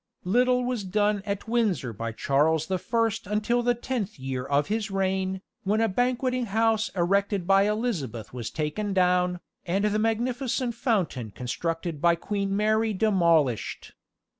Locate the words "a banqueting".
5.79-6.47